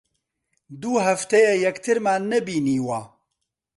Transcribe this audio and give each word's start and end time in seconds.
دوو 0.81 0.95
هەفتەیە 1.07 1.53
یەکترمان 1.65 2.21
نەبینیوە. 2.31 3.01